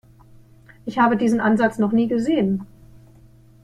Ich 0.87 0.97
habe 0.97 1.15
diesen 1.15 1.39
Ansatz 1.39 1.77
noch 1.77 1.91
nie 1.91 2.07
gesehen. 2.07 2.65